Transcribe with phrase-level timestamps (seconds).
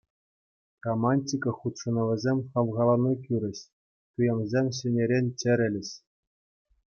[0.85, 3.59] Романтика хутшӑнӑвӗсем хавхалану кӳрӗҫ,
[4.15, 5.89] туйӑмсем ҫӗнӗрен чӗрӗлӗҫ.